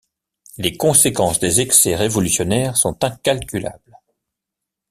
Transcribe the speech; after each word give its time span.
Les 0.57 0.75
conséquences 0.75 1.37
des 1.39 1.59
excès 1.61 1.95
révolutionnaires 1.95 2.75
sont 2.75 3.03
incalculables. 3.03 3.99